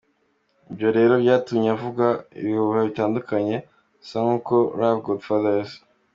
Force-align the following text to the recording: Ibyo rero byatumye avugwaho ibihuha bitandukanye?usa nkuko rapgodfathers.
Ibyo 0.71 0.87
rero 0.97 1.13
byatumye 1.23 1.67
avugwaho 1.75 2.15
ibihuha 2.39 2.79
bitandukanye?usa 2.87 4.17
nkuko 4.25 4.53
rapgodfathers. 4.79 5.71